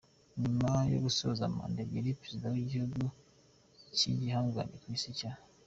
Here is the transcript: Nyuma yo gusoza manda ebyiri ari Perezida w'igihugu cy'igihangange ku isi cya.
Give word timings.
Nyuma 0.41 0.71
yo 0.93 0.99
gusoza 1.05 1.43
manda 1.55 1.79
ebyiri 1.83 2.09
ari 2.11 2.19
Perezida 2.21 2.45
w'igihugu 2.53 2.99
cy'igihangange 3.97 4.75
ku 4.83 4.87
isi 4.97 5.11
cya. 5.19 5.31